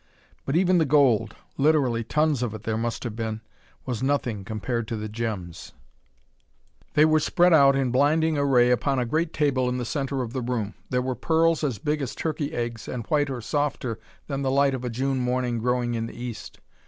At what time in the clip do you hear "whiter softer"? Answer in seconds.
13.09-13.99